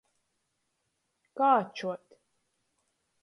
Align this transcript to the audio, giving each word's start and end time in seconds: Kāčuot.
Kāčuot. 1.41 2.05